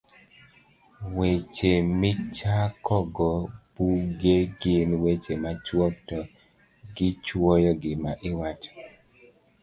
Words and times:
Weche 1.15 1.73
Michakogo 1.99 3.29
Buge 3.73 4.35
gin 4.59 4.89
weche 5.03 5.33
machuok 5.43 5.93
to 6.09 6.17
gichuoyo 6.95 7.71
gima 7.81 8.11
iwacho 8.29 8.71